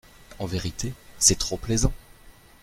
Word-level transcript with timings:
En 0.39 0.47
vérité, 0.47 0.95
c'est 1.19 1.37
trop 1.37 1.57
plaisant! 1.57 1.93